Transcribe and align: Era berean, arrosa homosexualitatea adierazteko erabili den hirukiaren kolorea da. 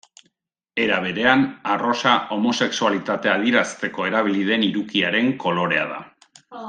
Era 0.85 0.95
berean, 1.03 1.43
arrosa 1.73 2.13
homosexualitatea 2.37 3.35
adierazteko 3.41 4.09
erabili 4.13 4.43
den 4.49 4.65
hirukiaren 4.69 5.31
kolorea 5.45 5.85
da. 5.93 6.01